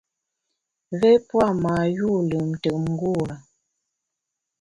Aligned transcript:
Mvé 0.93 1.11
pua 1.27 1.45
ndâ 1.51 1.57
mâ 1.63 1.73
yû 1.95 2.07
lùmntùm 2.29 2.83
ngure. 2.93 3.35